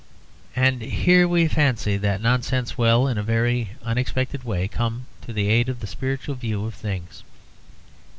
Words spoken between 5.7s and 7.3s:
the spiritual view of things.